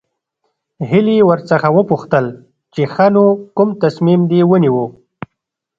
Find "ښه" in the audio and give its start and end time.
2.93-3.07